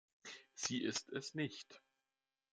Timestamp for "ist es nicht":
0.81-1.79